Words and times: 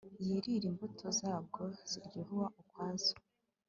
yirire 0.25 0.65
imbuto 0.71 1.07
zabwo 1.19 1.61
ziryoha 1.89 2.43
ukwazo 2.61 3.13